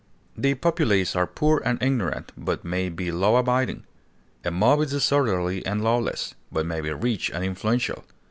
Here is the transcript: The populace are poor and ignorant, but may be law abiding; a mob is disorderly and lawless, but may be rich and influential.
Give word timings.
The 0.35 0.55
populace 0.55 1.15
are 1.15 1.27
poor 1.27 1.61
and 1.63 1.77
ignorant, 1.79 2.31
but 2.35 2.65
may 2.65 2.89
be 2.89 3.11
law 3.11 3.37
abiding; 3.37 3.83
a 4.43 4.49
mob 4.49 4.81
is 4.81 4.89
disorderly 4.89 5.63
and 5.63 5.83
lawless, 5.83 6.33
but 6.51 6.65
may 6.65 6.81
be 6.81 6.89
rich 6.91 7.29
and 7.29 7.45
influential. 7.45 8.03